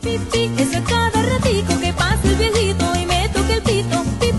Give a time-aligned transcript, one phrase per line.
[0.00, 4.02] Pi, pi, eso es cada ratico que pasa el viejito y me toca el pito.
[4.20, 4.31] Pi,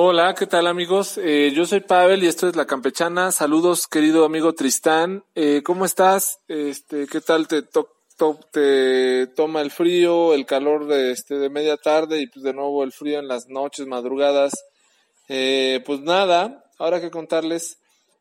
[0.00, 1.18] Hola, ¿qué tal amigos?
[1.18, 3.32] Eh, yo soy Pavel y esto es La Campechana.
[3.32, 5.24] Saludos, querido amigo Tristán.
[5.34, 6.38] Eh, ¿Cómo estás?
[6.46, 11.50] Este, ¿Qué tal te, to- to- te toma el frío, el calor de, este, de
[11.50, 14.52] media tarde y pues de nuevo el frío en las noches, madrugadas?
[15.28, 17.78] Eh, pues nada, ahora que contarles,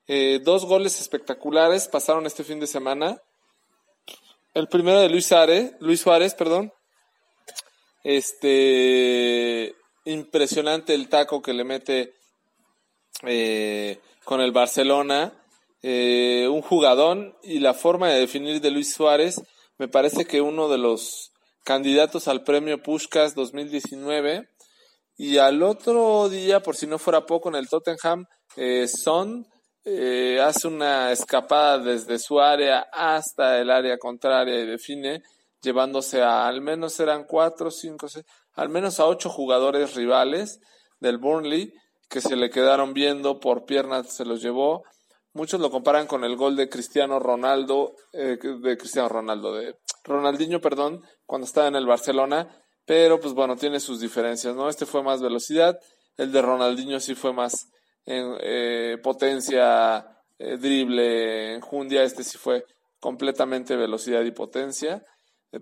[0.08, 3.22] eh, dos goles espectaculares pasaron este fin de semana.
[4.56, 6.74] El primero de Luis Suárez, Luis Suárez, perdón.
[8.04, 9.76] Este,
[10.12, 12.14] impresionante el taco que le mete
[13.24, 15.34] eh, con el Barcelona.
[15.84, 19.42] Eh, un jugadón y la forma de definir de Luis Suárez.
[19.78, 21.32] Me parece que uno de los
[21.64, 24.48] candidatos al premio Pushkas 2019.
[25.18, 29.48] Y al otro día, por si no fuera poco, en el Tottenham, eh, Son
[29.90, 35.24] eh, hace una escapada desde su área hasta el área contraria y define,
[35.62, 40.60] llevándose a al menos eran cuatro, cinco, seis, al menos a ocho jugadores rivales
[41.00, 41.74] del Burnley
[42.10, 44.84] que se le quedaron viendo por piernas, se los llevó.
[45.34, 50.62] Muchos lo comparan con el gol de Cristiano Ronaldo, eh, de Cristiano Ronaldo, de Ronaldinho,
[50.62, 52.48] perdón, cuando estaba en el Barcelona,
[52.86, 54.70] pero pues bueno, tiene sus diferencias, ¿no?
[54.70, 55.78] Este fue más velocidad,
[56.16, 57.68] el de Ronaldinho sí fue más
[58.06, 60.08] eh, potencia,
[60.40, 62.64] eh, drible, enjundia, este sí fue
[63.00, 65.04] completamente velocidad y potencia,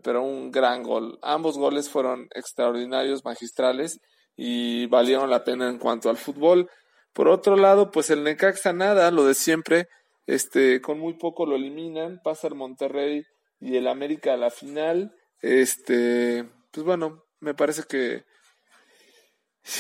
[0.03, 1.19] pero un gran gol.
[1.22, 4.00] Ambos goles fueron extraordinarios, magistrales
[4.35, 6.69] y valieron la pena en cuanto al fútbol.
[7.13, 9.88] Por otro lado, pues el Necaxa nada, lo de siempre,
[10.28, 13.23] este, con muy poco lo eliminan, pasa el Monterrey
[13.59, 15.16] y el América a la final.
[15.41, 18.23] Este, pues bueno, me parece que,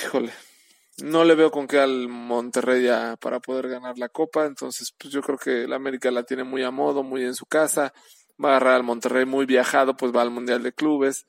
[0.03, 0.31] híjole,
[1.03, 5.13] no le veo con qué al Monterrey ya para poder ganar la copa, entonces pues
[5.13, 7.91] yo creo que el América la tiene muy a modo, muy en su casa,
[8.43, 11.25] va a agarrar al Monterrey muy viajado, pues va al Mundial de Clubes.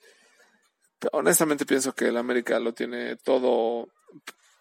[1.13, 3.89] Honestamente pienso que el América lo tiene todo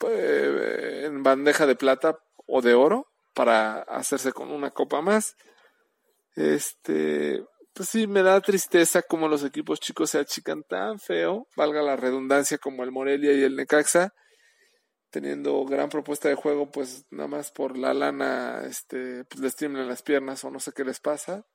[0.07, 5.35] eh, en bandeja de plata o de oro para hacerse con una copa más.
[6.35, 11.81] Este, pues sí, me da tristeza como los equipos chicos se achican tan feo, valga
[11.81, 14.13] la redundancia, como el Morelia y el Necaxa,
[15.09, 19.88] teniendo gran propuesta de juego, pues nada más por la lana, este, pues les tiemblan
[19.88, 21.45] las piernas o no sé qué les pasa.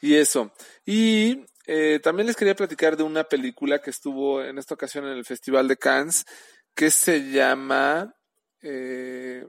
[0.00, 0.52] Y eso.
[0.84, 5.12] Y eh, también les quería platicar de una película que estuvo en esta ocasión en
[5.12, 6.24] el Festival de Cannes,
[6.74, 8.14] que se llama,
[8.62, 9.44] eh,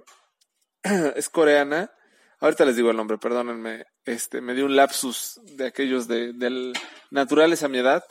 [1.16, 1.92] es coreana.
[2.40, 6.74] Ahorita les digo el nombre, perdónenme, este, me dio un lapsus de aquellos de, del
[7.12, 8.04] naturales a mi edad,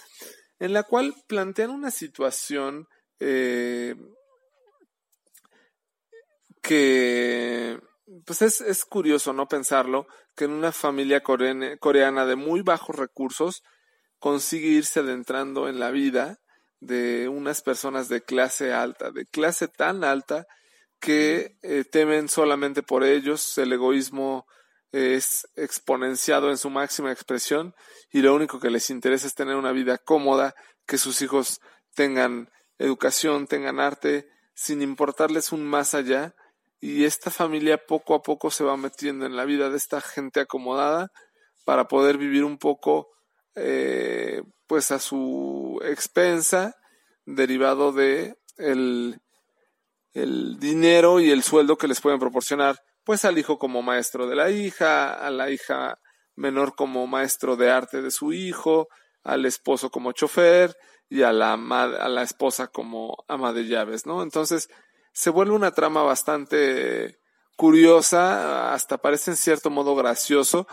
[0.59, 2.89] en la cual plantean una situación
[3.21, 3.95] eh,
[6.61, 7.79] que
[8.25, 12.97] pues es, es curioso no pensarlo que en una familia coreana, coreana de muy bajos
[12.97, 13.63] recursos
[14.19, 16.41] consigue irse adentrando en la vida
[16.81, 20.47] de unas personas de clase alta, de clase tan alta
[21.01, 24.47] que eh, temen solamente por ellos, el egoísmo
[24.93, 27.75] es exponenciado en su máxima expresión
[28.11, 30.55] y lo único que les interesa es tener una vida cómoda,
[30.87, 31.61] que sus hijos
[31.95, 36.35] tengan educación, tengan arte, sin importarles un más allá,
[36.87, 40.39] y esta familia poco a poco se va metiendo en la vida de esta gente
[40.39, 41.09] acomodada
[41.65, 43.09] para poder vivir un poco
[43.57, 46.77] eh, pues a su expensa
[47.25, 49.19] derivado de el,
[50.13, 54.37] el dinero y el sueldo que les pueden proporcionar pues al hijo como maestro de
[54.37, 55.99] la hija, a la hija
[56.37, 58.87] menor como maestro de arte de su hijo,
[59.25, 60.77] al esposo como chofer
[61.09, 64.23] y a la, a la esposa como ama de llaves, ¿no?
[64.23, 64.69] Entonces
[65.17, 67.19] se vuelve una trama bastante
[67.57, 70.69] curiosa, hasta parece en cierto modo gracioso,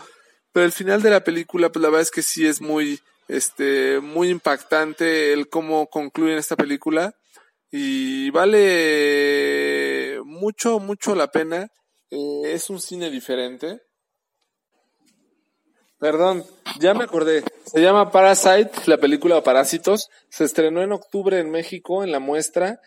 [0.52, 4.00] pero el final de la película, pues la verdad es que sí es muy, este,
[4.00, 7.14] muy impactante el cómo concluyen esta película
[7.70, 11.68] y vale mucho, mucho la pena.
[12.10, 13.80] Eh, es un cine diferente.
[15.98, 16.44] Perdón,
[16.80, 17.44] ya me acordé.
[17.64, 20.10] Se llama Parasite, la película Parásitos.
[20.28, 22.78] Se estrenó en octubre en México en la muestra,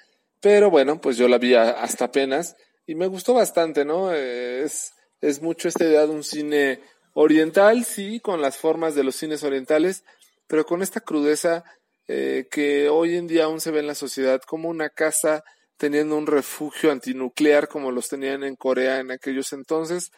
[0.41, 2.55] pero bueno, pues yo la vi hasta apenas
[2.85, 4.13] y me gustó bastante, ¿no?
[4.13, 6.81] Es, es mucho esta idea de un cine
[7.13, 10.03] oriental, sí, con las formas de los cines orientales,
[10.47, 11.63] pero con esta crudeza
[12.07, 15.43] eh, que hoy en día aún se ve en la sociedad como una casa
[15.77, 20.11] teniendo un refugio antinuclear como los tenían en Corea en aquellos entonces,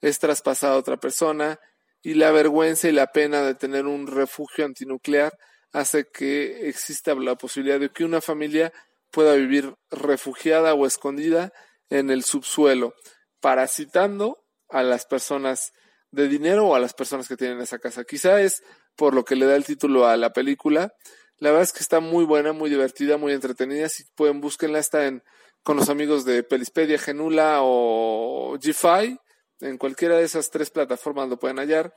[0.00, 1.58] es traspasada a otra persona
[2.02, 5.32] y la vergüenza y la pena de tener un refugio antinuclear
[5.72, 8.72] hace que exista la posibilidad de que una familia
[9.10, 11.52] pueda vivir refugiada o escondida
[11.88, 12.94] en el subsuelo,
[13.40, 15.72] parasitando a las personas
[16.10, 18.04] de dinero o a las personas que tienen esa casa.
[18.04, 18.62] Quizá es
[18.96, 20.92] por lo que le da el título a la película.
[21.38, 23.88] La verdad es que está muy buena, muy divertida, muy entretenida.
[23.88, 24.78] Si pueden, búsquenla.
[24.78, 25.22] Está en,
[25.62, 29.16] con los amigos de Pelispedia, Genula o G-Fi.
[29.60, 31.94] En cualquiera de esas tres plataformas lo pueden hallar.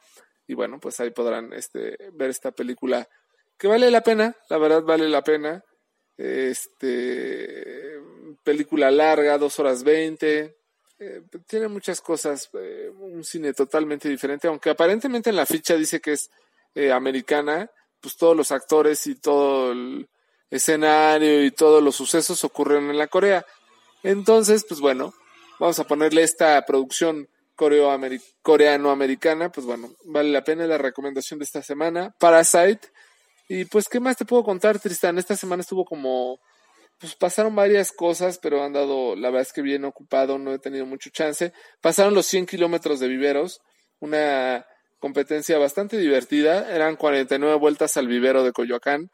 [0.48, 3.08] Y bueno, pues ahí podrán este, ver esta película
[3.58, 4.36] que vale la pena.
[4.50, 5.64] La verdad vale la pena.
[6.18, 8.00] Este,
[8.44, 10.58] película larga, dos horas veinte.
[11.00, 16.00] Eh, tiene muchas cosas, eh, un cine totalmente diferente, aunque aparentemente en la ficha dice
[16.00, 16.30] que es
[16.76, 17.70] eh, americana,
[18.00, 20.08] pues todos los actores y todo el
[20.50, 23.46] escenario y todos los sucesos ocurren en la Corea.
[24.04, 25.14] Entonces, pues bueno,
[25.60, 31.62] vamos a ponerle esta producción coreano-americana, pues bueno, vale la pena la recomendación de esta
[31.64, 32.16] semana.
[32.20, 32.82] Parasite.
[33.48, 35.18] Y pues, ¿qué más te puedo contar, Tristan?
[35.18, 36.40] Esta semana estuvo como
[37.00, 40.60] pues pasaron varias cosas, pero han dado, la verdad es que bien ocupado, no he
[40.60, 41.52] tenido mucho chance.
[41.82, 43.60] Pasaron los 100 kilómetros de viveros,
[44.00, 44.66] una
[45.00, 49.10] competencia bastante divertida, eran 49 vueltas al vivero de Coyoacán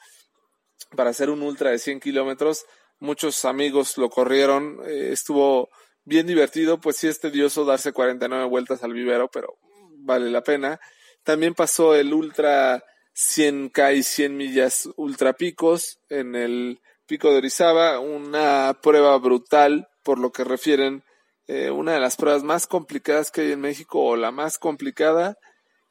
[0.96, 2.66] para hacer un ultra de 100 kilómetros.
[3.00, 5.70] Muchos amigos lo corrieron, eh, estuvo
[6.04, 9.58] bien divertido, pues sí es tedioso darse 49 vueltas al vivero, pero
[9.98, 10.80] vale la pena.
[11.24, 12.84] También pasó el ultra
[13.20, 20.20] 100K y 100 millas ultra picos en el Pico de Orizaba, una prueba brutal por
[20.20, 21.04] lo que refieren,
[21.48, 25.38] eh, una de las pruebas más complicadas que hay en México o la más complicada.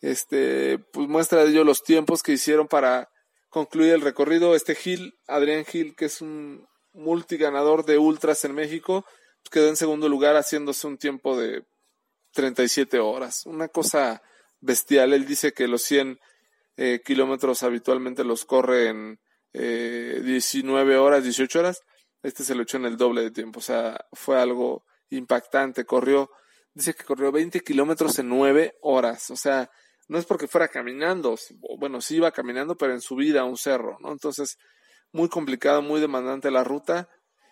[0.00, 3.10] Este, pues muestra de ello los tiempos que hicieron para
[3.50, 4.54] concluir el recorrido.
[4.54, 9.04] Este Gil, Adrián Gil, que es un multiganador de ultras en México,
[9.42, 11.64] pues quedó en segundo lugar haciéndose un tiempo de
[12.32, 13.44] 37 horas.
[13.44, 14.22] Una cosa
[14.60, 15.12] bestial.
[15.12, 16.18] Él dice que los 100
[16.78, 19.20] eh, kilómetros habitualmente los corre en
[19.52, 21.80] eh, 19 horas, 18 horas,
[22.22, 26.30] este se lo echó en el doble de tiempo, o sea, fue algo impactante, corrió,
[26.72, 29.68] dice que corrió 20 kilómetros en 9 horas, o sea,
[30.06, 31.36] no es porque fuera caminando,
[31.78, 34.12] bueno, sí iba caminando, pero en subida a un cerro, ¿no?
[34.12, 34.56] Entonces,
[35.10, 37.08] muy complicado, muy demandante la ruta,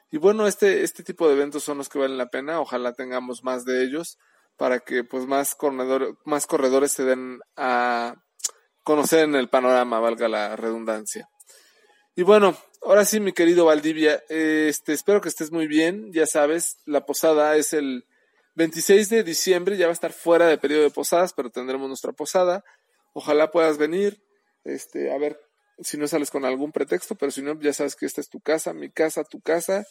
[0.09, 3.43] y bueno, este, este tipo de eventos son los que valen la pena, ojalá tengamos
[3.43, 4.19] más de ellos,
[4.57, 8.15] para que pues más corredores, más corredores se den a
[8.87, 11.29] conocer en el panorama, valga la redundancia.
[12.15, 16.13] Y bueno, ahora sí, mi querido Valdivia, este, espero que estés muy bien.
[16.13, 18.07] Ya sabes, la posada es el
[18.55, 22.13] 26 de diciembre, ya va a estar fuera de periodo de posadas, pero tendremos nuestra
[22.13, 22.63] posada.
[23.13, 24.23] Ojalá puedas venir,
[24.63, 25.41] este, a ver
[25.81, 28.39] si no sales con algún pretexto, pero si no, ya sabes que esta es tu
[28.39, 29.85] casa, mi casa, tu casa.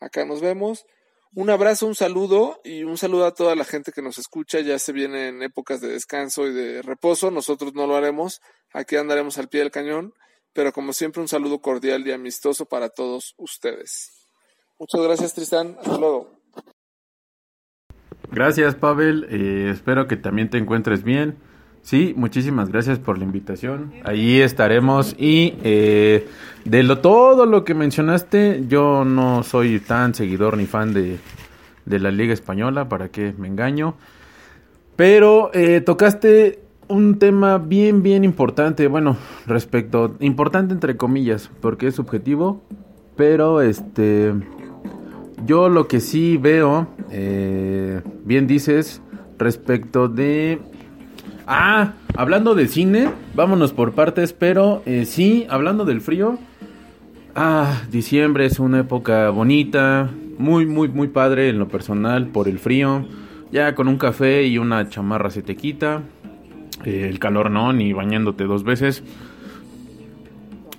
[0.00, 0.84] Acá nos vemos.
[1.32, 4.60] Un abrazo, un saludo y un saludo a toda la gente que nos escucha.
[4.60, 7.30] Ya se vienen épocas de descanso y de reposo.
[7.30, 8.40] Nosotros no lo haremos.
[8.72, 10.14] Aquí andaremos al pie del cañón
[10.54, 14.28] pero como siempre un saludo cordial y amistoso para todos ustedes.
[14.78, 16.40] Muchas gracias Tristán, hasta luego.
[18.30, 21.38] Gracias Pavel, eh, espero que también te encuentres bien.
[21.84, 23.92] Sí, muchísimas gracias por la invitación.
[24.04, 26.26] Ahí estaremos y eh,
[26.64, 31.18] de lo todo lo que mencionaste, yo no soy tan seguidor ni fan de,
[31.84, 33.96] de la Liga Española, para que me engaño.
[34.96, 38.88] Pero eh, tocaste un tema bien, bien importante.
[38.88, 42.62] Bueno, respecto, importante entre comillas, porque es subjetivo.
[43.14, 44.32] Pero este,
[45.44, 49.02] yo lo que sí veo, eh, bien dices,
[49.38, 50.62] respecto de...
[51.46, 56.38] Ah, hablando de cine, vámonos por partes, pero eh, sí, hablando del frío.
[57.34, 62.58] Ah, diciembre es una época bonita, muy, muy, muy padre en lo personal por el
[62.58, 63.06] frío.
[63.52, 66.02] Ya con un café y una chamarra se te quita.
[66.84, 69.02] eh, el calor no, ni bañándote dos veces.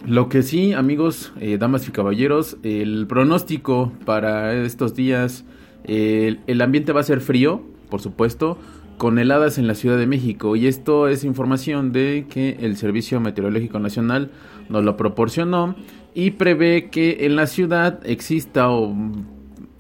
[0.05, 5.45] Lo que sí, amigos, eh, damas y caballeros, el pronóstico para estos días,
[5.84, 8.60] el, el ambiente va a ser frío, por supuesto,
[8.98, 10.56] con heladas en la Ciudad de México.
[10.56, 14.32] Y esto es información de que el Servicio Meteorológico Nacional
[14.70, 15.75] nos lo proporcionó
[16.14, 18.96] y prevé que en la ciudad exista o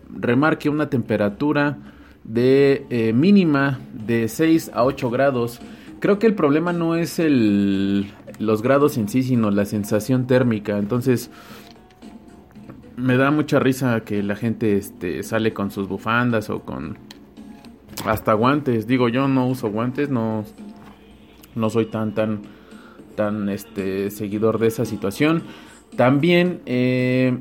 [0.09, 1.77] remarque una temperatura
[2.23, 5.61] de eh, mínima de 6 a 8 grados.
[5.99, 10.77] Creo que el problema no es el, los grados en sí, sino la sensación térmica.
[10.77, 11.31] Entonces,
[12.97, 16.97] me da mucha risa que la gente este, sale con sus bufandas o con
[18.03, 18.87] hasta guantes.
[18.87, 20.43] Digo, yo no uso guantes, no,
[21.55, 22.41] no soy tan, tan,
[23.15, 25.43] tan este, seguidor de esa situación.
[25.95, 27.37] También eh,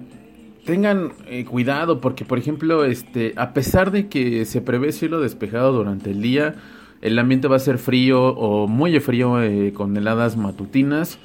[0.64, 5.72] tengan eh, cuidado porque, por ejemplo, este, a pesar de que se prevé cielo despejado
[5.72, 6.54] durante el día,
[7.02, 11.18] el ambiente va a ser frío o muy frío eh, con heladas matutinas.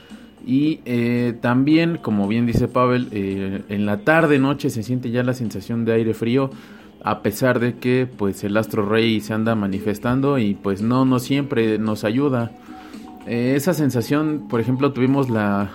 [0.45, 0.77] Y
[1.41, 5.91] también, como bien dice Pavel, en la tarde, noche se siente ya la sensación de
[5.91, 6.49] aire frío
[7.03, 11.19] a pesar de que pues el astro rey se anda manifestando y pues no, no
[11.19, 12.51] siempre nos ayuda.
[13.25, 15.69] Eh, esa sensación, por ejemplo, tuvimos la,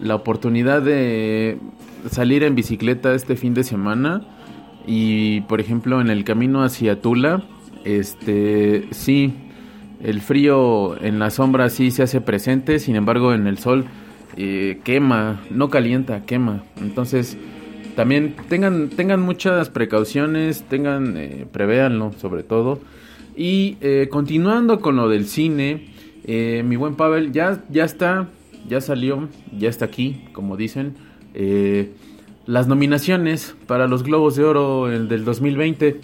[0.00, 1.58] la oportunidad de
[2.10, 4.22] salir en bicicleta este fin de semana
[4.86, 7.42] y por ejemplo en el camino hacia Tula,
[7.84, 9.34] este sí,
[10.02, 13.84] el frío en la sombra sí se hace presente, sin embargo en el sol
[14.36, 16.62] eh, quema, no calienta, quema.
[16.80, 17.36] Entonces
[17.96, 22.80] también tengan, tengan muchas precauciones, tengan, eh, prevéanlo sobre todo.
[23.36, 25.88] Y eh, continuando con lo del cine,
[26.24, 28.28] eh, mi buen Pavel, ya, ya está,
[28.68, 30.94] ya salió, ya está aquí, como dicen,
[31.34, 31.92] eh,
[32.46, 36.00] las nominaciones para los Globos de Oro del 2020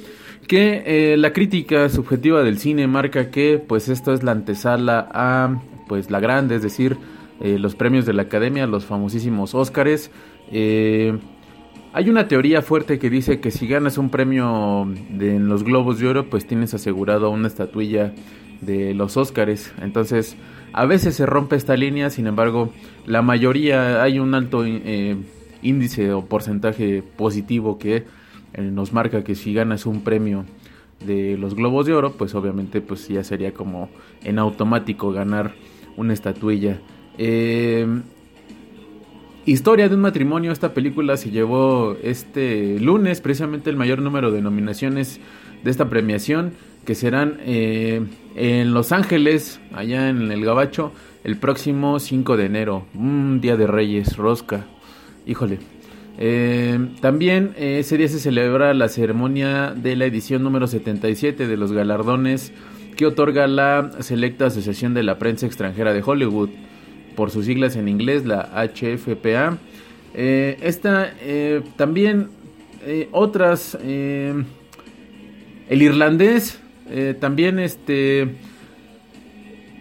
[0.46, 6.08] que la crítica subjetiva del cine marca que pues esto es la antesala a pues
[6.10, 6.96] la grande, es decir,
[7.40, 10.12] los premios de la academia, los famosísimos Óscares.
[10.52, 11.18] Eh,
[11.96, 14.82] hay una teoría fuerte que dice que si ganas un premio
[15.18, 18.12] en los Globos de Oro, pues tienes asegurado una estatuilla
[18.60, 19.72] de los Óscares.
[19.80, 20.36] Entonces,
[20.74, 22.70] a veces se rompe esta línea, sin embargo,
[23.06, 25.16] la mayoría hay un alto eh,
[25.62, 28.04] índice o porcentaje positivo que
[28.52, 30.44] eh, nos marca que si ganas un premio
[31.02, 33.88] de los Globos de Oro, pues obviamente pues ya sería como
[34.22, 35.54] en automático ganar
[35.96, 36.78] una estatuilla.
[37.16, 37.86] Eh,
[39.46, 44.42] Historia de un matrimonio, esta película se llevó este lunes precisamente el mayor número de
[44.42, 45.20] nominaciones
[45.62, 46.50] de esta premiación,
[46.84, 48.02] que serán eh,
[48.34, 50.90] en Los Ángeles, allá en el Gabacho,
[51.22, 54.66] el próximo 5 de enero, un día de Reyes, rosca,
[55.26, 55.60] híjole.
[56.18, 61.56] Eh, también eh, ese día se celebra la ceremonia de la edición número 77 de
[61.56, 62.52] los galardones
[62.96, 66.48] que otorga la selecta Asociación de la Prensa Extranjera de Hollywood
[67.16, 69.58] por sus siglas en inglés, la HFPA.
[70.14, 72.28] Eh, esta eh, también
[72.86, 74.46] eh, otras, el
[75.68, 76.60] irlandés,
[77.18, 78.36] también este,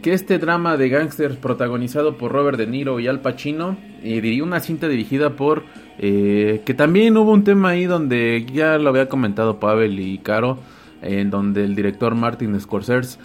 [0.01, 4.59] que este drama de gángsters protagonizado por Robert De Niro y Al Pacino, diría una
[4.59, 5.63] cinta dirigida por,
[5.99, 10.57] que también hubo un tema ahí donde ya lo había comentado Pavel y Caro,
[11.03, 13.19] en donde el director Martin Scorsese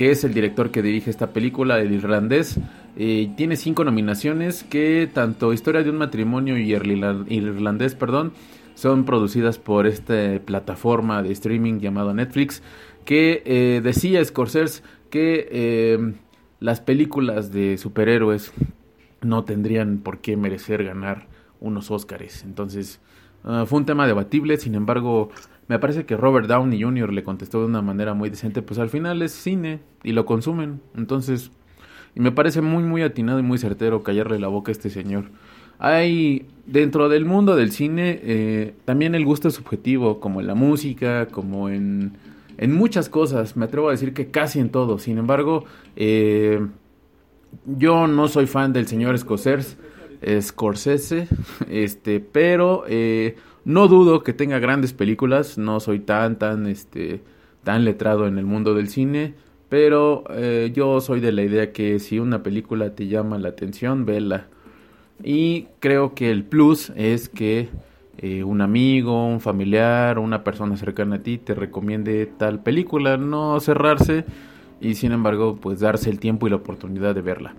[0.00, 2.58] que es el director que dirige esta película, el irlandés.
[2.96, 8.32] Eh, tiene cinco nominaciones que tanto Historia de un matrimonio y irlandés, perdón,
[8.74, 12.62] son producidas por esta plataforma de streaming llamado Netflix,
[13.04, 16.14] que eh, decía Scorsese que eh,
[16.60, 18.54] las películas de superhéroes
[19.20, 21.26] no tendrían por qué merecer ganar
[21.60, 22.42] unos Óscares.
[22.44, 23.00] Entonces,
[23.44, 25.28] ah, fue un tema debatible, sin embargo,
[25.70, 27.12] me parece que Robert Downey Jr.
[27.12, 30.80] le contestó de una manera muy decente, pues al final es cine y lo consumen.
[30.96, 31.52] Entonces,
[32.16, 35.26] y me parece muy, muy atinado y muy certero callarle la boca a este señor.
[35.78, 41.26] Hay dentro del mundo del cine eh, también el gusto subjetivo, como en la música,
[41.26, 42.14] como en,
[42.58, 43.56] en muchas cosas.
[43.56, 44.98] Me atrevo a decir que casi en todo.
[44.98, 46.66] Sin embargo, eh,
[47.64, 49.76] yo no soy fan del señor Scorsese,
[50.40, 51.28] Scorsese,
[51.70, 57.22] este, pero eh, no dudo que tenga grandes películas, no soy tan, tan, este,
[57.64, 59.34] tan letrado en el mundo del cine,
[59.68, 64.04] pero eh, yo soy de la idea que si una película te llama la atención,
[64.04, 64.48] vela.
[65.22, 67.68] Y creo que el plus es que
[68.18, 73.58] eh, un amigo, un familiar, una persona cercana a ti te recomiende tal película, no
[73.60, 74.24] cerrarse
[74.80, 77.54] y sin embargo pues darse el tiempo y la oportunidad de verla.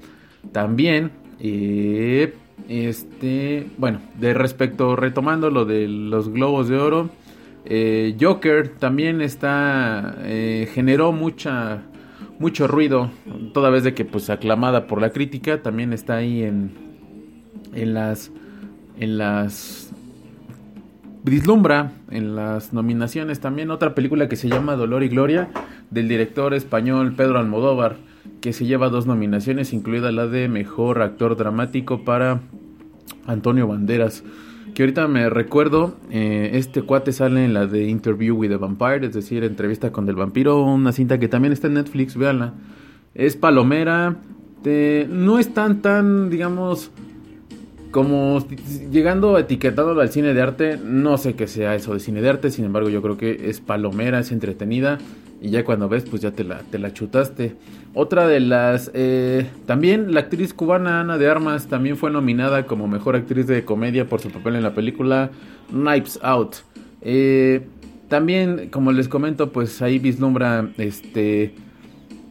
[0.51, 2.33] También eh,
[2.69, 7.09] este, bueno, de respecto, retomando lo de los globos de oro,
[7.65, 11.83] eh, Joker también está, eh, generó mucha,
[12.39, 13.11] mucho ruido,
[13.53, 16.71] toda vez de que pues aclamada por la crítica, también está ahí en,
[17.73, 18.31] en las
[18.99, 19.91] en las
[21.23, 25.49] vislumbra en las nominaciones también otra película que se llama Dolor y Gloria
[25.89, 27.97] del director español Pedro Almodóvar
[28.41, 32.41] que se lleva dos nominaciones incluida la de mejor actor dramático para
[33.27, 34.23] Antonio Banderas
[34.73, 39.05] que ahorita me recuerdo, eh, este cuate sale en la de Interview with the Vampire,
[39.05, 42.53] es decir, entrevista con el vampiro, una cinta que también está en Netflix, véanla.
[43.13, 44.17] Es palomera,
[45.09, 46.91] no es tan, tan, digamos,
[47.91, 48.39] como
[48.91, 52.49] llegando etiquetado al cine de arte, no sé qué sea eso de cine de arte,
[52.49, 54.99] sin embargo yo creo que es palomera, es entretenida
[55.41, 57.55] y ya cuando ves pues ya te la, te la chutaste.
[57.93, 62.87] Otra de las, eh, también la actriz cubana Ana de Armas también fue nominada como
[62.87, 65.29] mejor actriz de comedia por su papel en la película
[65.71, 66.55] Knives Out.
[67.01, 67.67] Eh,
[68.07, 71.53] también, como les comento, pues ahí vislumbra este...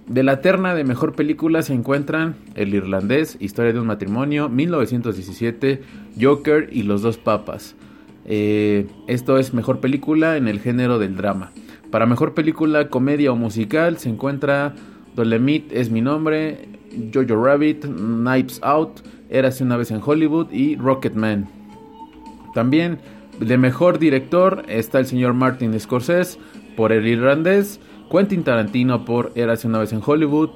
[0.06, 5.82] De la terna de mejor película se encuentran El Irlandés, Historia de un matrimonio, 1917,
[6.20, 7.76] Joker y Los dos papas.
[8.24, 11.52] Eh, esto es mejor película en el género del drama.
[11.90, 14.74] Para mejor película, comedia o musical se encuentra
[15.14, 16.68] Dolemite es mi nombre,
[17.12, 21.48] Jojo Rabbit, Knives Out, Érase una vez en Hollywood y Rocketman.
[22.52, 22.98] También
[23.38, 26.38] de mejor director está el señor Martin Scorsese
[26.76, 30.50] por El Irlandés, Quentin Tarantino por Érase una vez en Hollywood,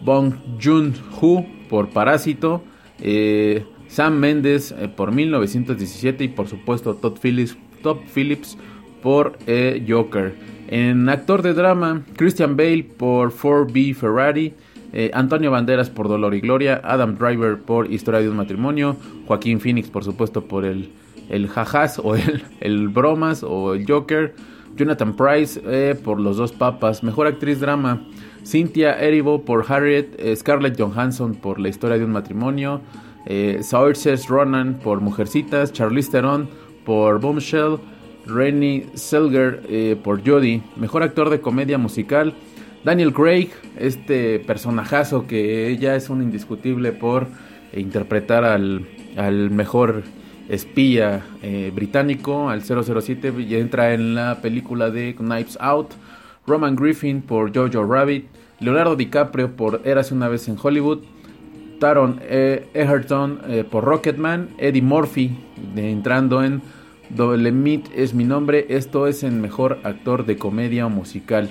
[0.00, 2.62] Bong Joon-ho por Parásito,
[3.00, 8.58] eh, Sam Mendes eh, por 1917 y por supuesto Todd Phillips, Todd Phillips
[9.02, 10.34] por eh, Joker.
[10.68, 14.52] En actor de drama, Christian Bale por 4B Ferrari,
[14.92, 18.96] eh, Antonio Banderas por Dolor y Gloria, Adam Driver por Historia de un matrimonio,
[19.26, 20.90] Joaquín Phoenix por supuesto por el,
[21.28, 24.34] el jajas o el, el bromas o el Joker,
[24.74, 28.02] Jonathan Price eh, por Los dos papas, Mejor actriz drama,
[28.44, 32.80] Cynthia Erivo por Harriet, eh, Scarlett Johansson por La historia de un matrimonio,
[33.60, 36.48] Saoirse Ronan por Mujercitas, Charlize Theron
[36.84, 37.78] por Bombshell,
[38.26, 42.34] Rennie Selger eh, por Jodie, mejor actor de comedia musical.
[42.84, 47.26] Daniel Craig, este personajazo que ya es un indiscutible por
[47.74, 48.86] interpretar al,
[49.50, 50.02] mejor
[50.48, 55.92] espía eh, británico, al 007, y entra en la película de Knives Out.
[56.46, 58.26] Roman Griffin por Jojo Rabbit.
[58.60, 61.00] Leonardo DiCaprio por Eras una vez en Hollywood.
[61.80, 64.50] Taron eh, Egerton por Rocketman.
[64.58, 65.36] Eddie Murphy
[65.76, 66.62] entrando en
[67.10, 71.50] Meat es mi nombre, esto es en mejor actor de comedia o musical.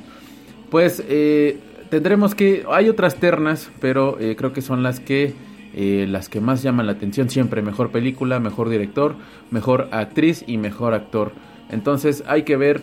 [0.70, 5.34] Pues eh, tendremos que, hay otras ternas, pero eh, creo que son las que,
[5.74, 7.62] eh, las que más llaman la atención siempre.
[7.62, 9.16] Mejor película, mejor director,
[9.52, 11.32] mejor actriz y mejor actor.
[11.70, 12.82] Entonces hay que ver,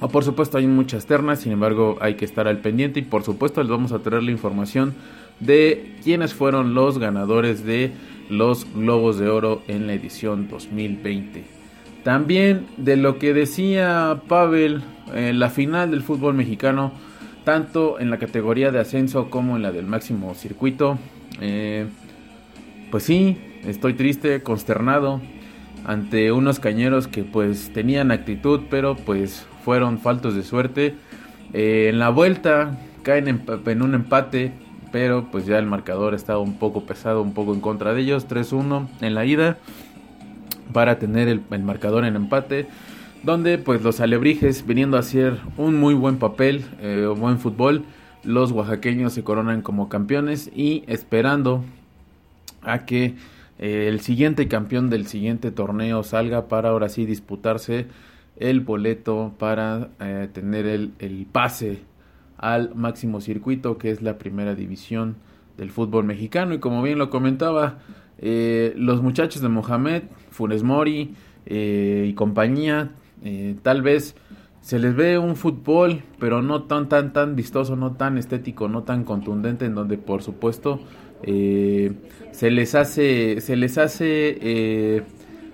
[0.00, 3.22] o por supuesto hay muchas ternas, sin embargo hay que estar al pendiente y por
[3.22, 4.94] supuesto les vamos a traer la información
[5.40, 7.92] de quiénes fueron los ganadores de
[8.28, 11.59] los Globos de Oro en la edición 2020.
[12.04, 14.82] También de lo que decía Pavel
[15.14, 16.92] en la final del fútbol mexicano,
[17.44, 20.98] tanto en la categoría de ascenso como en la del máximo circuito.
[21.40, 21.86] Eh,
[22.90, 25.20] pues sí, estoy triste, consternado
[25.84, 30.94] ante unos cañeros que pues tenían actitud, pero pues fueron faltos de suerte.
[31.52, 34.52] Eh, en la vuelta caen en, en, un empate,
[34.92, 38.28] pero pues ya el marcador estaba un poco pesado, un poco en contra de ellos,
[38.28, 39.58] 3-1 en la ida
[40.72, 42.66] para tener el, marcador en empate
[43.22, 47.84] donde pues los alebrijes viniendo a hacer un muy buen papel, eh, buen fútbol,
[48.24, 51.64] los oaxaqueños se coronan como campeones y esperando
[52.62, 53.14] a que
[53.58, 57.86] eh, el siguiente campeón del siguiente torneo salga para ahora sí disputarse
[58.36, 61.82] el boleto para eh, tener el, el pase
[62.38, 65.16] al máximo circuito que es la primera división
[65.58, 66.54] del fútbol mexicano.
[66.54, 67.78] Y como bien lo comentaba
[68.18, 70.04] eh, los muchachos de Mohamed,
[70.40, 74.16] Funes Mori eh, y compañía, eh, tal vez
[74.62, 78.84] se les ve un fútbol, pero no tan, tan, tan vistoso, no tan estético, no
[78.84, 80.80] tan contundente, en donde por supuesto
[81.22, 85.04] se les hace, se les hace,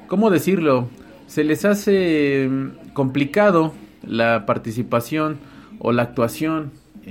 [0.07, 0.89] ¿cómo decirlo?
[1.27, 3.73] Se les hace mm, complicado
[4.07, 5.39] la participación
[5.81, 6.71] o la actuación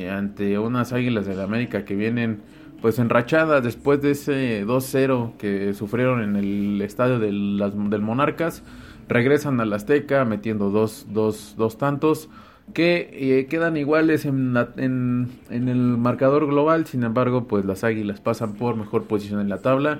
[0.10, 2.40] ante unas Águilas de la América que vienen
[2.82, 8.64] pues enrachada después de ese 2-0 que sufrieron en el estadio del, del Monarcas,
[9.08, 12.30] regresan al Azteca metiendo dos, dos, dos tantos
[12.74, 18.20] que eh, quedan iguales en, en, en, el marcador global, sin embargo pues las Águilas
[18.22, 20.00] pasan por mejor posición en la tabla.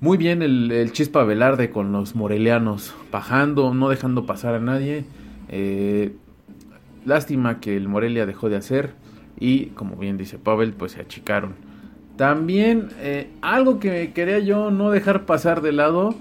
[0.00, 5.04] Muy bien el, el Chispa Velarde con los morelianos, bajando, no dejando pasar a nadie.
[5.48, 6.14] Eh,
[7.04, 8.92] lástima que el Morelia dejó de hacer
[9.40, 11.54] y como bien dice Pavel, pues se achicaron.
[12.16, 16.14] También eh, algo que quería yo no dejar pasar de lado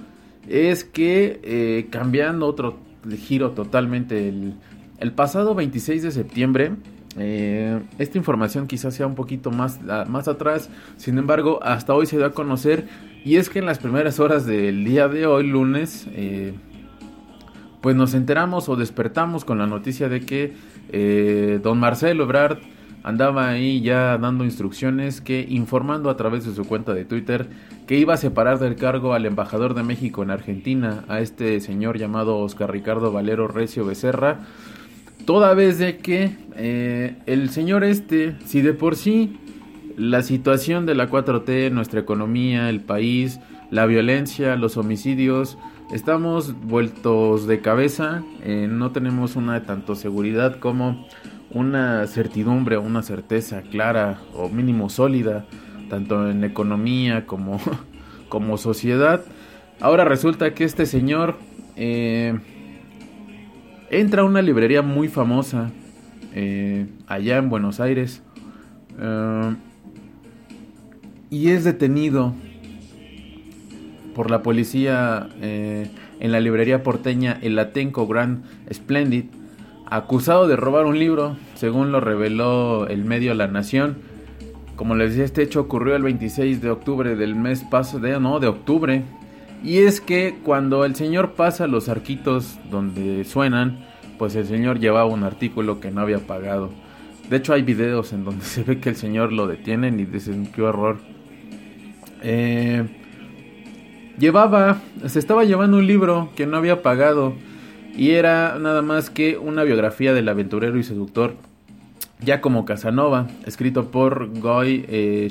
[0.48, 2.78] es que eh, cambiando otro
[3.18, 4.54] giro totalmente el,
[5.00, 6.72] el pasado 26 de septiembre
[7.18, 12.18] eh, esta información quizás sea un poquito más, más atrás, sin embargo, hasta hoy se
[12.18, 12.88] dio a conocer
[13.26, 16.08] y es que en las primeras horas del día de hoy, lunes,
[17.82, 22.60] pues nos enteramos o despertamos con la noticia de que don Marcelo Ebrard
[23.08, 27.48] andaba ahí ya dando instrucciones que informando a través de su cuenta de Twitter
[27.88, 31.98] que iba a separar del cargo al embajador de México en Argentina, a este señor
[31.98, 34.40] llamado Oscar Ricardo Valero Recio Becerra,
[35.26, 39.38] Toda vez de que eh, el señor este, si de por sí
[39.98, 43.40] la situación de la 4T, nuestra economía, el país,
[43.70, 45.58] la violencia, los homicidios,
[45.92, 51.06] estamos vueltos de cabeza, eh, no tenemos una tanto seguridad como
[51.52, 55.46] una certidumbre o una certeza clara o mínimo sólida,
[55.90, 57.60] tanto en economía como,
[58.30, 59.24] como sociedad.
[59.80, 61.38] Ahora resulta que este señor
[61.76, 62.38] eh,
[63.92, 65.72] entra a una librería muy famosa
[66.34, 68.24] eh, allá en Buenos Aires
[69.00, 69.56] eh,
[71.30, 72.34] y es detenido
[74.16, 79.26] por la policía en la librería porteña El Atenco Grand Splendid,
[79.90, 83.98] acusado de robar un libro, según lo reveló el medio La Nación.
[84.76, 88.48] Como les decía, este hecho ocurrió el 26 de octubre del mes pasado, no, de
[88.48, 89.04] octubre
[89.64, 93.86] y es que cuando el señor pasa los arquitos donde suenan,
[94.18, 96.70] pues el señor llevaba un artículo que no había pagado.
[97.30, 100.52] De hecho hay videos en donde se ve que el señor lo detienen y dicen
[100.54, 101.00] qué horror.
[102.22, 102.86] Eh,
[104.20, 107.34] llevaba, se estaba llevando un libro que no había pagado
[107.98, 111.36] y era nada más que una biografía del aventurero y seductor
[112.42, 115.30] como Casanova, escrito por Guy eh,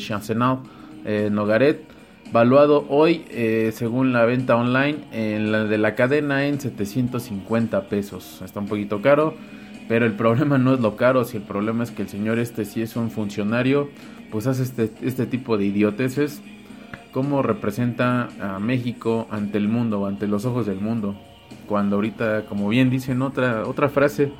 [1.05, 1.97] eh Nogaret
[2.33, 8.43] valuado hoy, eh, según la venta online en la de la cadena, en 750 pesos.
[8.45, 9.35] Está un poquito caro,
[9.89, 12.65] pero el problema no es lo caro, si el problema es que el señor este
[12.65, 13.89] si es un funcionario,
[14.31, 16.43] pues hace este, este tipo de idioteces.
[17.13, 21.17] ¿Cómo representa a México ante el mundo, ante los ojos del mundo?
[21.67, 24.33] Cuando ahorita, como bien dicen otra, otra frase,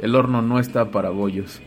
[0.00, 1.60] el horno no está para bollos.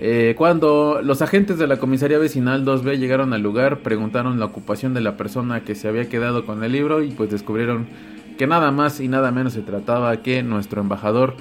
[0.00, 4.94] Eh, cuando los agentes de la comisaría vecinal 2B llegaron al lugar, preguntaron la ocupación
[4.94, 7.86] de la persona que se había quedado con el libro y pues descubrieron
[8.36, 11.36] que nada más y nada menos se trataba que nuestro embajador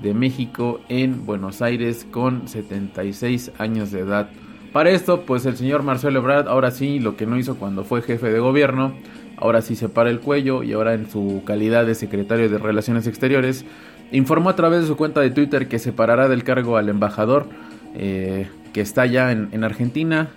[0.00, 4.30] de México en Buenos Aires con 76 años de edad.
[4.72, 8.02] Para esto, pues el señor Marcelo Ebrard ahora sí lo que no hizo cuando fue
[8.02, 8.94] jefe de gobierno,
[9.36, 13.06] ahora sí se para el cuello y ahora en su calidad de secretario de Relaciones
[13.06, 13.64] Exteriores,
[14.12, 17.46] informó a través de su cuenta de Twitter que separará del cargo al embajador
[17.94, 20.28] eh, que está ya en, Argentina.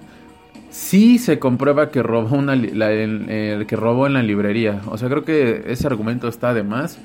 [0.69, 4.81] Sí se comprueba que robó, una, que robó en la librería.
[4.87, 6.99] O sea, creo que ese argumento está de más.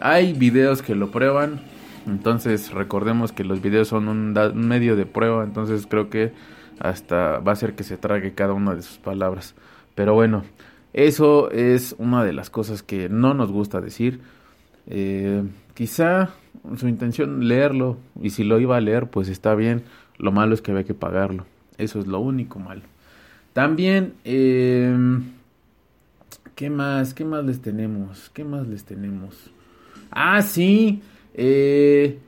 [0.00, 1.60] Hay videos que lo prueban.
[2.06, 5.42] Entonces recordemos que los videos son un, medio de prueba.
[5.42, 6.32] Entonces creo que
[6.78, 9.56] hasta va a ser que se trague cada una de sus palabras.
[9.96, 10.44] Pero bueno,
[10.92, 14.20] eso es una de las cosas que no nos gusta decir.
[14.86, 15.42] Eh,
[15.74, 16.30] quizá
[16.76, 19.82] su intención leerlo y si lo iba a leer pues está bien.
[20.18, 21.46] Lo malo es que había que pagarlo.
[21.78, 22.82] Eso es lo único malo.
[23.52, 24.94] También eh,
[26.60, 29.50] qué más qué más les tenemos qué más les tenemos
[30.10, 31.00] ah sí
[31.32, 32.18] eh,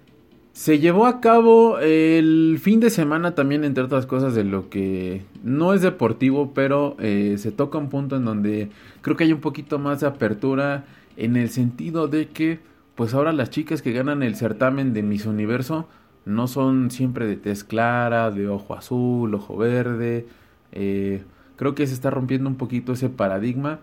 [0.63, 5.25] se llevó a cabo el fin de semana también entre otras cosas de lo que
[5.43, 8.71] no es deportivo pero eh, se toca un punto en donde
[9.01, 10.85] creo que hay un poquito más de apertura
[11.17, 12.61] en el sentido de que
[12.95, 15.89] pues ahora las chicas que ganan el certamen de Miss Universo
[16.27, 20.29] no son siempre de tez clara, de ojo azul, ojo verde.
[20.71, 21.25] Eh,
[21.57, 23.81] creo que se está rompiendo un poquito ese paradigma.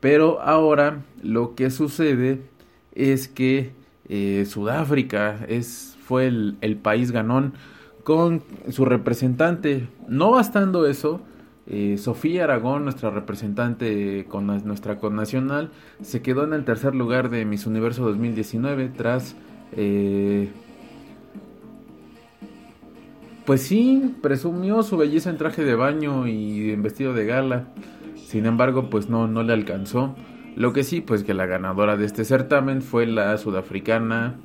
[0.00, 2.40] Pero ahora lo que sucede
[2.94, 3.72] es que
[4.08, 7.54] eh, Sudáfrica es, fue el, país ganón
[8.04, 9.88] con su representante.
[10.08, 11.22] No bastando eso,
[11.66, 15.70] eh, Sofía Aragón, nuestra representante con nuestra connacional,
[16.02, 19.36] se quedó en el tercer lugar de Miss Universo 2019 tras...
[19.74, 20.50] Eh,
[23.46, 27.68] pues sí, presumió su belleza en traje de baño y en vestido de gala.
[28.16, 30.14] Sin embargo, pues no, no le alcanzó.
[30.56, 34.36] Lo que sí, pues que la ganadora de este certamen fue la sudafricana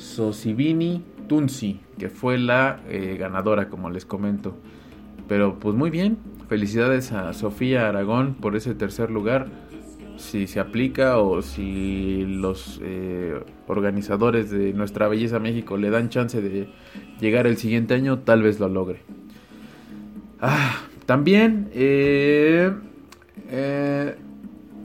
[0.00, 4.56] Sosibini Tunsi, que fue la eh, ganadora, como les comento.
[5.28, 9.46] Pero pues muy bien, felicidades a Sofía Aragón por ese tercer lugar.
[10.16, 16.42] si se aplica o si los eh, organizadores de Nuestra Belleza México le dan chance
[16.42, 16.68] de
[17.20, 19.00] llegar el siguiente año, tal vez lo logre.
[20.40, 22.72] Ah, también, eh,
[23.50, 24.14] eh,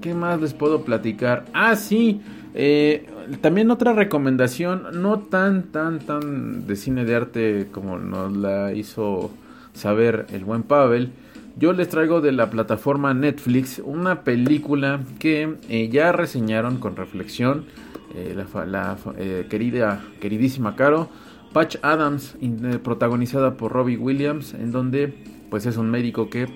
[0.02, 1.46] ¿qué más les puedo platicar?
[1.54, 2.22] Ah, sí,
[2.54, 3.06] eh,
[3.42, 9.32] también otra recomendación, no tan, tan, tan de cine de arte como nos la hizo
[9.74, 11.12] saber el buen Pavel.
[11.58, 17.66] Yo les traigo de la plataforma Netflix una película que eh, ya reseñaron con reflexión
[18.14, 18.36] eh,
[18.68, 21.10] la, eh, querida, queridísima Caro,
[21.54, 22.36] Patch Adams,
[22.84, 25.14] protagonizada por Robbie Williams, en donde
[25.50, 26.48] pues es un médico que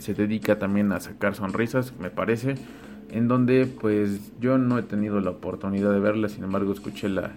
[0.00, 2.56] se dedica también a sacar sonrisas, me parece,
[3.10, 7.32] en donde pues yo no he tenido la oportunidad de verla, sin embargo escuché la,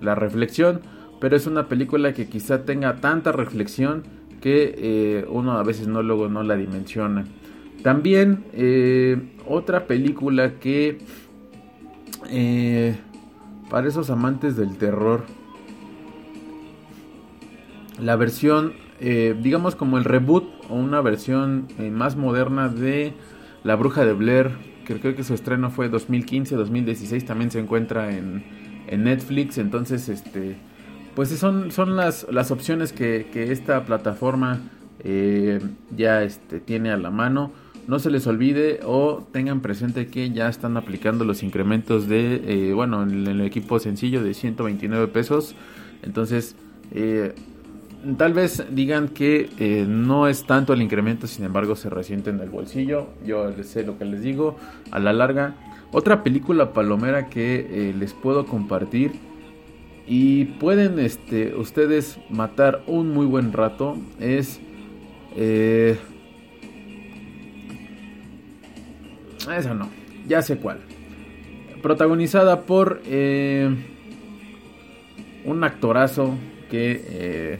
[0.00, 0.80] la, reflexión,
[1.20, 4.04] pero es una película que quizá tenga tanta reflexión
[4.40, 7.26] que eh, uno a veces no luego no la dimensiona.
[7.82, 10.98] También eh, otra película que
[12.30, 12.96] eh,
[13.68, 15.24] para esos amantes del terror,
[18.00, 23.14] la versión, digamos como el reboot o una versión más moderna de
[23.64, 24.50] La Bruja de Blair,
[24.86, 28.44] que creo que su estreno fue 2015-2016, también se encuentra en,
[28.86, 30.56] en Netflix, entonces este
[31.14, 34.60] pues son, son las, las opciones que, que esta plataforma
[35.02, 35.60] eh,
[35.96, 37.52] ya este, tiene a la mano.
[37.86, 42.72] No se les olvide o tengan presente que ya están aplicando los incrementos de, eh,
[42.74, 45.56] bueno, en el equipo sencillo de 129 pesos.
[46.02, 46.54] Entonces,
[46.92, 47.34] eh,
[48.16, 52.40] tal vez digan que eh, no es tanto el incremento, sin embargo se resiente en
[52.40, 53.08] el bolsillo.
[53.24, 54.56] Yo les sé lo que les digo.
[54.90, 55.54] A la larga,
[55.92, 59.12] otra película palomera que les puedo compartir
[60.10, 64.60] y pueden este, ustedes matar un muy buen rato es
[65.36, 65.96] eh,
[69.56, 69.88] esa no
[70.26, 70.80] ya sé cuál
[71.80, 73.72] protagonizada por eh,
[75.44, 76.34] un actorazo
[76.68, 77.58] que eh,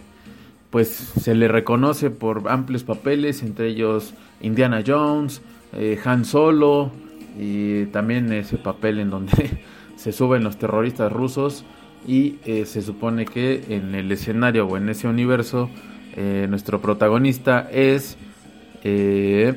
[0.71, 6.93] pues se le reconoce por amplios papeles entre ellos Indiana Jones eh, Han Solo
[7.39, 9.63] y también ese papel en donde
[9.97, 11.65] se suben los terroristas rusos
[12.07, 15.71] y eh, se supone que en el escenario o en ese universo
[16.17, 18.17] eh, nuestro protagonista es
[18.83, 19.55] eh,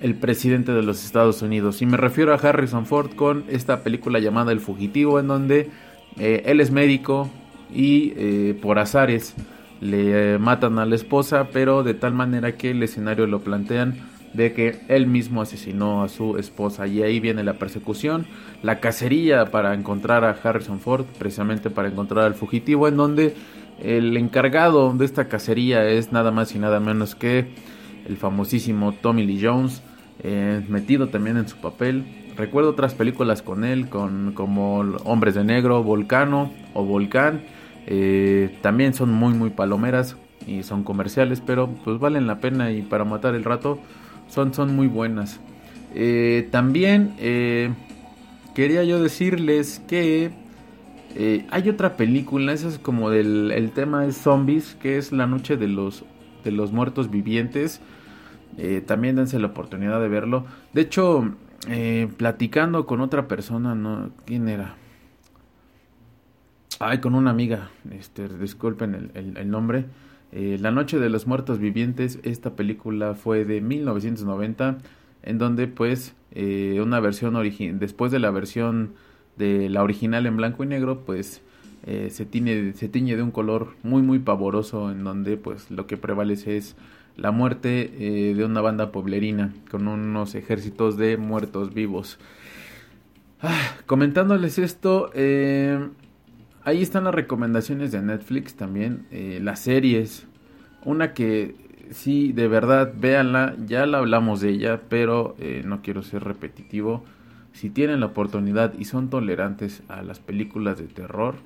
[0.00, 1.82] el presidente de los Estados Unidos.
[1.82, 5.70] Y me refiero a Harrison Ford con esta película llamada El Fugitivo en donde
[6.16, 7.28] él es médico
[7.74, 9.34] y eh, por azares
[9.80, 13.96] le matan a la esposa pero de tal manera que el escenario lo plantean
[14.34, 18.26] de que él mismo asesinó a su esposa y ahí viene la persecución,
[18.62, 23.34] la cacería para encontrar a Harrison Ford, precisamente para encontrar al fugitivo, en donde
[23.82, 27.46] el encargado de esta cacería es nada más y nada menos que
[28.06, 29.82] el famosísimo Tommy Lee Jones,
[30.22, 32.04] eh, metido también en su papel.
[32.36, 37.42] Recuerdo otras películas con él, con como Hombres de Negro, Volcano o Volcán.
[37.86, 40.16] Eh, también son muy muy palomeras
[40.46, 43.78] y son comerciales, pero pues valen la pena y para matar el rato
[44.28, 45.40] son, son muy buenas.
[45.94, 47.72] Eh, también eh,
[48.54, 50.32] quería yo decirles que
[51.14, 55.26] eh, hay otra película, esa es como del el tema de zombies, que es La
[55.26, 56.04] Noche de los,
[56.44, 57.80] de los Muertos Vivientes.
[58.56, 60.44] Eh, también dense la oportunidad de verlo.
[60.72, 61.34] De hecho,
[62.18, 64.10] platicando con otra persona, ¿no?
[64.26, 64.74] ¿Quién era?
[66.80, 69.86] Ay, con una amiga, este, disculpen el, el, el nombre.
[70.32, 74.78] Eh, La Noche de los Muertos Vivientes, esta película fue de 1990,
[75.22, 78.94] en donde pues eh, una versión original, después de la versión
[79.36, 81.42] de la original en blanco y negro, pues
[81.86, 85.86] eh, se, tiñe, se tiñe de un color muy muy pavoroso, en donde pues lo
[85.86, 86.74] que prevalece es
[87.16, 92.18] la muerte eh, de una banda pueblerina con unos ejércitos de muertos vivos.
[93.40, 95.12] Ah, comentándoles esto,
[96.64, 100.26] ahí están las recomendaciones de Netflix también, eh, las series.
[100.84, 101.54] Una que
[101.90, 107.04] sí, de verdad, véanla, ya la hablamos de ella, pero eh, no quiero ser repetitivo.
[107.52, 111.36] Si tienen la oportunidad y son tolerantes a las películas de terror,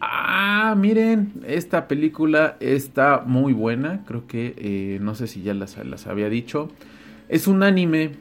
[0.00, 4.04] Ah, miren, esta película está muy buena.
[4.06, 6.70] Creo que eh, no sé si ya las, las, había dicho.
[7.28, 8.12] Es un anime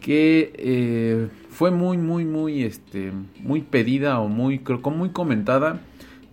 [0.00, 4.60] que fue muy, muy, muy, este, muy pedida o muy,
[4.96, 5.80] muy comentada.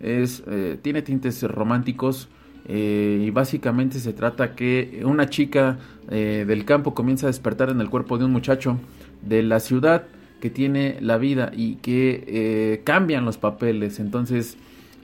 [0.00, 2.28] Es, eh, tiene tintes románticos
[2.66, 5.78] eh, y básicamente se trata que una chica
[6.10, 8.80] del campo comienza a despertar en el cuerpo de un muchacho
[9.22, 10.06] de la ciudad
[10.40, 14.00] que tiene la vida y que eh, cambian los papeles.
[14.00, 14.56] Entonces,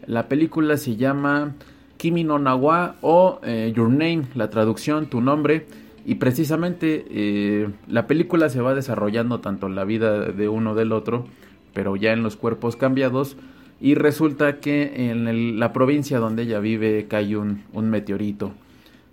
[0.06, 1.54] la película se llama
[1.98, 5.66] Kimi no Nawa o eh, Your Name, la traducción, tu nombre.
[6.08, 11.26] Y precisamente eh, la película se va desarrollando tanto la vida de uno del otro,
[11.74, 13.36] pero ya en los cuerpos cambiados.
[13.80, 18.52] Y resulta que en el- la provincia donde ella vive cae un, un meteorito.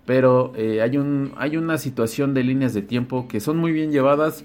[0.06, 3.90] Pero eh, hay, un, hay una situación de líneas de tiempo que son muy bien
[3.90, 4.44] llevadas,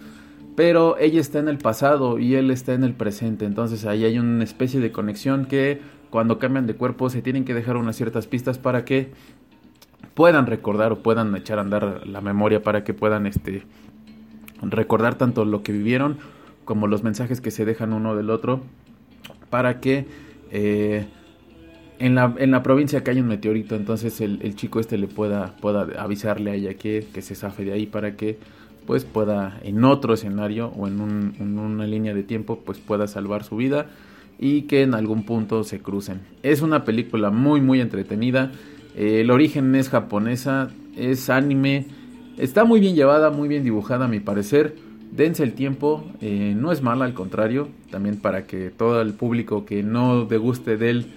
[0.55, 3.45] pero ella está en el pasado y él está en el presente.
[3.45, 7.53] Entonces ahí hay una especie de conexión que cuando cambian de cuerpo se tienen que
[7.53, 9.12] dejar unas ciertas pistas para que
[10.13, 13.63] puedan recordar o puedan echar a andar la memoria para que puedan este
[14.62, 16.17] recordar tanto lo que vivieron
[16.65, 18.62] como los mensajes que se dejan uno del otro
[19.49, 20.05] para que
[20.51, 21.05] eh,
[21.99, 25.07] en, la, en la provincia que hay un meteorito entonces el, el chico este le
[25.07, 28.38] pueda, pueda avisarle a ella que, que se zafe de ahí para que
[28.85, 33.07] pues pueda en otro escenario o en, un- en una línea de tiempo pues pueda
[33.07, 33.85] salvar su vida
[34.39, 36.21] y que en algún punto se crucen.
[36.43, 38.51] Es una película muy muy entretenida.
[38.99, 41.85] Eh, el origen es japonesa, es anime,
[42.38, 44.75] está muy bien llevada, muy bien dibujada a mi parecer.
[45.12, 49.65] Dense el tiempo, eh, no es mala, al contrario, también para que todo el público
[49.65, 51.07] que no deguste del,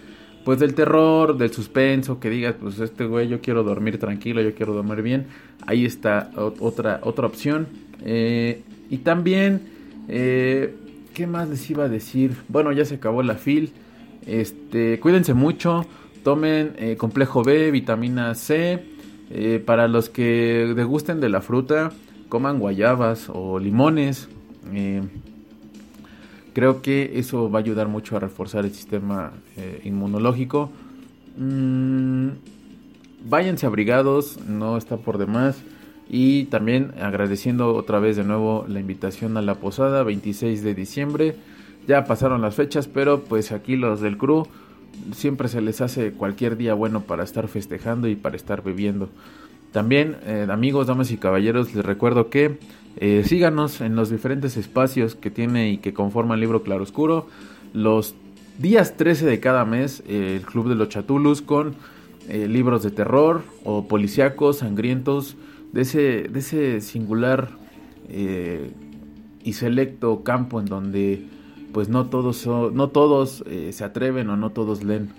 [0.45, 4.55] pues del terror, del suspenso, que diga, pues este güey yo quiero dormir tranquilo, yo
[4.55, 5.27] quiero dormir bien,
[5.67, 7.67] ahí está ot- otra, otra opción.
[8.05, 9.61] Eh, y también,
[10.09, 10.75] eh,
[11.15, 12.37] ¿qué más les iba a decir?
[12.49, 13.73] Bueno, ya se acabó la fil.
[14.27, 15.85] Este, cuídense mucho,
[16.23, 18.85] tomen eh, complejo B, vitamina C.
[19.31, 21.91] eh, para los que degusten de la fruta,
[22.29, 24.29] coman guayabas o limones.
[24.73, 25.03] eh,
[26.55, 29.33] creo que eso va a ayudar mucho a reforzar el sistema
[29.85, 30.71] inmunológico.
[31.39, 32.29] Mm,
[33.25, 35.63] váyanse abrigados, no está por demás.
[36.11, 41.37] Y también agradeciendo otra vez de nuevo la invitación a la posada 26 de diciembre.
[41.89, 44.47] Ya pasaron las fechas, pero pues aquí los del crew
[45.15, 49.09] siempre se les hace cualquier día bueno para estar festejando y para estar bebiendo.
[49.73, 52.59] También, eh, amigos, damas y caballeros, les recuerdo que
[52.99, 57.27] eh, síganos en los diferentes espacios que tiene y que conforman el libro Claroscuro.
[57.73, 58.15] Los
[58.59, 61.75] días 13 de cada mes, eh, el Club de los Chatulus con
[62.29, 65.37] libros de terror o policíacos, sangrientos,
[65.73, 67.49] de ese, de ese singular
[69.43, 71.27] y selecto campo en donde
[71.73, 75.11] pues no todos, son- no todos eh, se atreven o no todos leen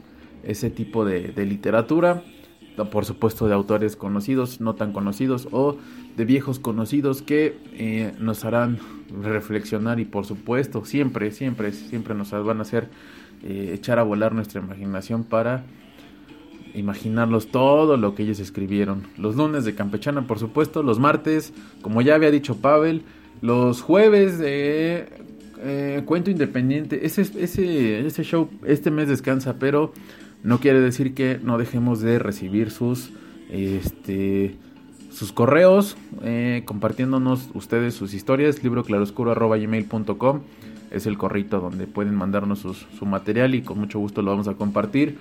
[0.44, 2.24] ese tipo de, literatura.
[2.92, 5.78] Por supuesto de autores conocidos, no tan conocidos o
[6.18, 8.80] de viejos conocidos que eh, nos harán
[9.22, 12.90] reflexionar y por supuesto siempre, siempre, siempre nos van a hacer
[13.44, 15.66] eh, echar a volar nuestra imaginación para
[16.74, 19.04] imaginarlos todo lo que ellos escribieron.
[19.18, 23.04] Los lunes de Campechana, por supuesto, los martes, como ya había dicho Pavel,
[23.42, 25.08] los jueves de
[25.64, 27.06] eh, Cuento Independiente.
[27.06, 27.24] Ese,
[28.24, 29.94] show este mes descansa, pero
[30.44, 33.12] no quiere decir que no dejemos de recibir sus,
[33.50, 34.56] este,
[35.12, 40.42] sus correos, eh, compartiéndonos ustedes sus historias, libroclaroscuro.gmail.com
[40.92, 44.54] es el corrito donde pueden mandarnos su material y con mucho gusto lo vamos a
[44.54, 45.18] compartir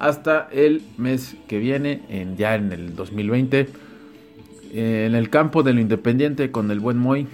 [0.00, 3.68] hasta el mes que viene, en, ya en el 2020,
[4.72, 7.26] eh, en el campo de lo independiente con el buen Moy,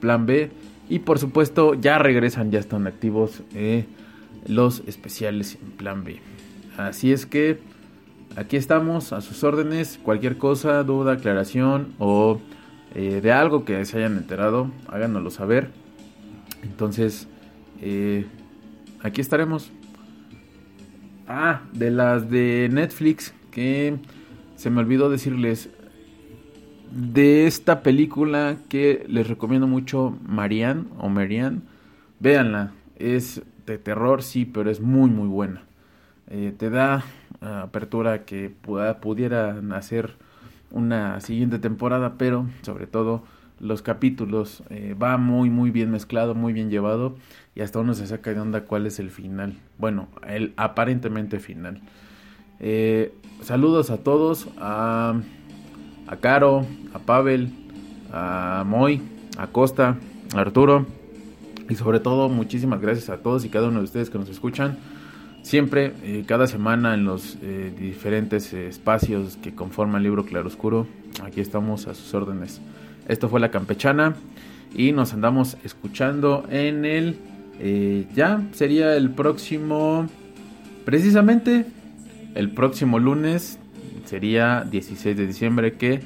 [0.00, 0.50] plan B,
[0.88, 3.86] y por supuesto ya regresan, ya están activos eh,
[4.46, 6.20] los especiales en plan B.
[6.76, 7.58] Así es que
[8.36, 12.40] aquí estamos a sus órdenes, cualquier cosa, duda, aclaración o
[12.94, 15.70] eh, de algo que se hayan enterado, háganoslo saber.
[16.62, 17.28] Entonces,
[17.80, 18.26] eh,
[19.02, 19.70] aquí estaremos.
[21.28, 23.96] Ah, de las de Netflix, que
[24.54, 25.70] se me olvidó decirles
[26.90, 31.60] de esta película que les recomiendo mucho, Marianne o Marianne.
[32.20, 35.62] Véanla, es de terror, sí, pero es muy, muy buena.
[36.28, 37.04] Eh, te da
[37.40, 40.14] ah, apertura que pueda, pudieran hacer
[40.70, 43.22] una siguiente temporada, pero sobre todo
[43.60, 47.16] los capítulos eh, va muy muy bien mezclado, muy bien llevado
[47.54, 49.54] y hasta uno se saca de onda cuál es el final.
[49.78, 51.80] Bueno, el aparentemente final.
[52.60, 54.48] Eh, saludos a todos,
[56.06, 57.50] a Caro, a Pavel,
[58.12, 59.02] a Moy,
[59.36, 59.96] a Costa,
[60.34, 60.86] a Arturo
[61.68, 64.78] y sobre todo muchísimas gracias a todos y cada uno de ustedes que nos escuchan.
[65.42, 70.86] Siempre, eh, cada semana en los eh, diferentes eh, espacios que conforman el libro Claroscuro,
[71.22, 72.60] aquí estamos a sus órdenes.
[73.06, 74.16] Esto fue La Campechana
[74.74, 77.18] y nos andamos escuchando en el...
[77.60, 80.08] eh, ya sería el próximo...
[80.84, 81.66] Precisamente
[82.34, 83.58] el próximo lunes
[84.06, 86.00] sería 16 de diciembre que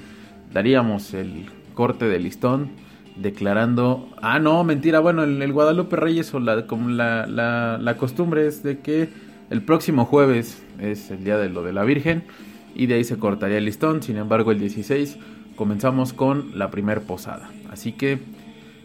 [0.53, 2.71] daríamos el corte de listón
[3.17, 4.09] declarando...
[4.23, 8.47] Ah, no, mentira, bueno, el, el Guadalupe Reyes o la, como la, la, la costumbre
[8.47, 9.09] es de que
[9.51, 12.25] el próximo jueves es el día de lo de la Virgen
[12.75, 14.03] y de ahí se cortaría el listón.
[14.03, 15.19] Sin embargo, el 16
[15.57, 17.51] comenzamos con la primer posada.
[17.71, 18.19] Así que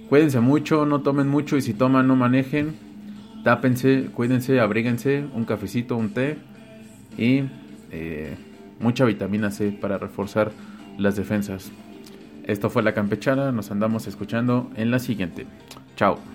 [0.09, 2.75] cuídense mucho, no tomen mucho y si toman no manejen.
[3.43, 6.37] Tápense, cuídense, abríguense, un cafecito, un té
[7.15, 7.43] y
[7.91, 8.35] eh,
[8.79, 10.51] mucha vitamina C para reforzar
[10.97, 11.71] las defensas.
[12.45, 15.47] Esto fue la campechana, nos andamos escuchando en la siguiente.
[15.95, 16.34] Chao.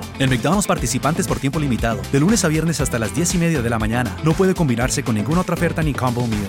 [0.21, 1.99] En McDonald's participantes por tiempo limitado.
[2.11, 4.15] De lunes a viernes hasta las 10 y media de la mañana.
[4.23, 6.47] No puede combinarse con ninguna otra oferta ni combo meal.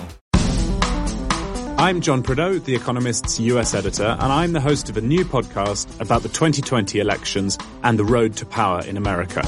[1.79, 5.89] I'm John Prideaux, The Economist's US editor, and I'm the host of a new podcast
[5.99, 9.41] about the 2020 elections and the road to power in America.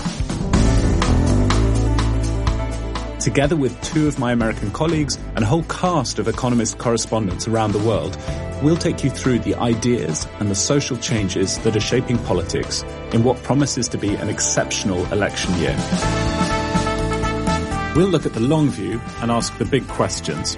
[3.20, 7.74] Together with two of my American colleagues and a whole cast of Economist correspondents around
[7.74, 8.18] the world,
[8.64, 12.84] we'll take you through the ideas and the social changes that are shaping politics
[13.16, 15.76] in what promises to be an exceptional election year.
[17.96, 20.56] We'll look at the long view and ask the big questions.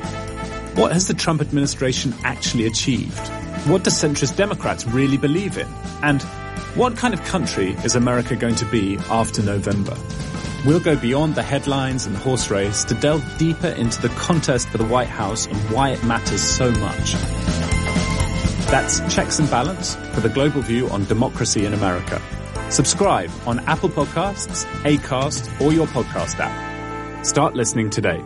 [0.74, 3.28] What has the Trump administration actually achieved?
[3.68, 5.68] What do centrist Democrats really believe in?
[6.01, 6.24] And
[6.74, 9.95] what kind of country is America going to be after November?
[10.66, 14.70] We'll go beyond the headlines and the horse race to delve deeper into the contest
[14.70, 17.14] for the White House and why it matters so much.
[18.72, 22.20] That's Checks and Balance for the global view on democracy in America.
[22.70, 27.26] Subscribe on Apple Podcasts, Acast, or your podcast app.
[27.26, 28.24] Start listening today.